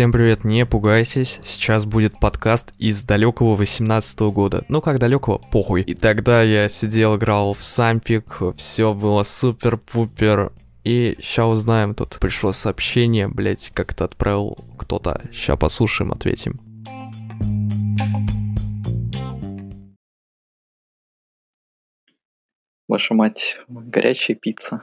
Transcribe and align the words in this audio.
Всем 0.00 0.12
привет, 0.12 0.44
не 0.44 0.64
пугайтесь, 0.64 1.40
сейчас 1.44 1.84
будет 1.84 2.18
подкаст 2.18 2.72
из 2.78 3.04
далекого 3.04 3.54
18 3.54 4.18
года. 4.32 4.64
Ну 4.68 4.80
как 4.80 4.98
далекого, 4.98 5.36
похуй. 5.36 5.82
И 5.82 5.92
тогда 5.92 6.42
я 6.42 6.70
сидел, 6.70 7.16
играл 7.16 7.52
в 7.52 7.62
сампик, 7.62 8.40
все 8.56 8.94
было 8.94 9.22
супер-пупер. 9.24 10.54
И 10.84 11.18
ща 11.20 11.46
узнаем, 11.46 11.94
тут 11.94 12.16
пришло 12.18 12.52
сообщение, 12.52 13.28
блять, 13.28 13.72
как 13.74 13.92
это 13.92 14.06
отправил 14.06 14.56
кто-то. 14.78 15.20
Ща 15.34 15.56
послушаем, 15.56 16.12
ответим. 16.12 16.58
Ваша 22.88 23.12
мать, 23.12 23.58
горячая 23.68 24.34
пицца. 24.34 24.82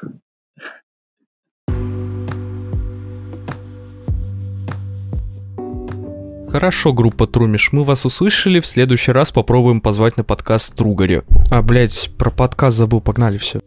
Хорошо, 6.50 6.94
группа 6.94 7.28
Трумиш, 7.28 7.74
мы 7.74 7.84
вас 7.84 8.06
услышали, 8.06 8.62
в 8.62 8.66
следующий 8.66 9.12
раз 9.12 9.32
попробуем 9.32 9.82
позвать 9.82 10.16
на 10.16 10.24
подкаст 10.24 10.74
Тругари. 10.76 11.24
А, 11.52 11.62
блять, 11.62 12.10
про 12.18 12.32
подкаст 12.32 12.78
забыл, 12.78 13.02
погнали 13.02 13.38
все. 13.38 13.60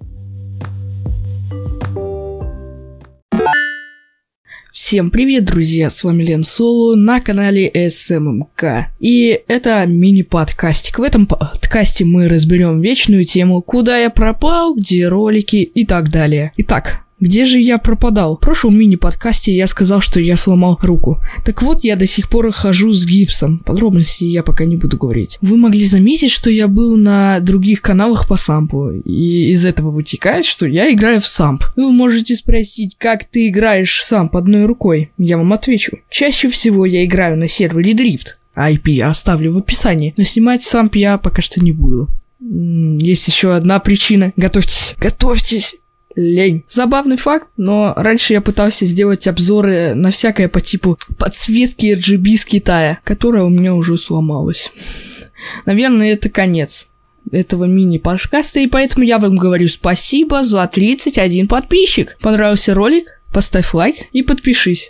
Всем 4.73 5.11
привет, 5.11 5.45
друзья, 5.45 5.91
с 5.91 6.03
вами 6.05 6.23
Лен 6.23 6.43
Соло 6.43 6.97
на 6.97 7.21
канале 7.21 7.71
СММК. 7.91 8.89
И 8.99 9.43
это 9.47 9.85
мини-подкастик. 9.87 11.01
В 11.01 11.03
этом 11.03 11.27
подкасте 11.27 12.07
мы 12.07 12.29
разберем 12.29 12.81
вечную 12.81 13.25
тему 13.25 13.61
«Куда 13.61 13.99
я 13.99 14.09
пропал?», 14.09 14.75
«Где 14.75 15.09
ролики?» 15.09 15.57
и 15.57 15.85
так 15.85 16.11
далее. 16.11 16.53
Итак, 16.57 17.05
где 17.21 17.45
же 17.45 17.59
я 17.59 17.77
пропадал? 17.77 18.37
В 18.37 18.41
прошлом 18.41 18.79
мини-подкасте 18.79 19.55
я 19.55 19.67
сказал, 19.67 20.01
что 20.01 20.19
я 20.21 20.37
сломал 20.37 20.79
руку. 20.83 21.23
Так 21.45 21.63
вот, 21.63 21.85
я 21.85 21.97
до 21.97 22.07
сих 22.07 22.31
пор 22.31 22.51
хожу 22.51 22.93
с 22.93 23.05
гипсом. 23.05 23.59
Подробности 23.59 24.25
я 24.25 24.43
пока 24.43 24.65
не 24.65 24.77
буду 24.77 24.97
говорить. 24.97 25.39
Вы 25.43 25.59
могли 25.59 25.85
заметить, 25.85 26.31
что 26.31 26.51
я 26.51 26.67
был 26.67 26.97
на 26.97 27.41
других 27.41 27.83
каналах 27.83 28.27
по 28.27 28.37
сампу. 28.37 28.91
И 28.91 29.51
из 29.51 29.67
этого 29.67 29.91
вытекает, 29.91 30.47
что 30.47 30.67
я 30.67 30.91
играю 30.93 31.21
в 31.21 31.27
самп. 31.27 31.65
Вы 31.77 31.93
можете 31.93 32.35
спросить, 32.35 32.97
как 32.97 33.27
ты 33.27 33.49
играешь 33.49 34.03
самп 34.03 34.37
одной 34.37 34.65
рукой? 34.65 35.11
Я 35.19 35.37
вам 35.37 35.53
отвечу. 35.53 35.99
Чаще 36.09 36.49
всего 36.49 36.87
я 36.87 37.05
играю 37.05 37.37
на 37.37 37.49
сервере 37.49 37.93
Drift. 37.93 38.37
IP 38.57 38.91
я 38.93 39.09
оставлю 39.09 39.53
в 39.53 39.59
описании. 39.59 40.15
Но 40.17 40.25
снимать 40.25 40.63
самп 40.63 40.97
я 40.97 41.19
пока 41.19 41.43
что 41.43 41.63
не 41.63 41.73
буду. 41.73 42.09
Есть 42.41 43.29
еще 43.29 43.55
одна 43.55 43.79
причина. 43.79 44.33
Готовьтесь. 44.37 44.95
Готовьтесь 44.99 45.77
лень. 46.15 46.65
Забавный 46.69 47.17
факт, 47.17 47.49
но 47.57 47.93
раньше 47.97 48.33
я 48.33 48.41
пытался 48.41 48.85
сделать 48.85 49.27
обзоры 49.27 49.95
на 49.95 50.11
всякое 50.11 50.49
по 50.49 50.61
типу 50.61 50.99
подсветки 51.19 51.97
RGB 51.97 52.37
с 52.37 52.45
Китая, 52.45 52.99
которая 53.05 53.45
у 53.45 53.49
меня 53.49 53.75
уже 53.75 53.97
сломалась. 53.97 54.73
Наверное, 55.67 56.13
это 56.13 56.29
конец 56.29 56.89
этого 57.31 57.65
мини-подкаста, 57.65 58.61
и 58.61 58.67
поэтому 58.67 59.05
я 59.05 59.19
вам 59.19 59.37
говорю 59.37 59.69
спасибо 59.69 60.43
за 60.43 60.67
31 60.67 61.49
подписчик. 61.49 62.17
Понравился 62.21 62.75
ролик? 62.75 63.21
Поставь 63.33 63.73
лайк 63.75 63.97
и 64.13 64.23
подпишись. 64.23 64.89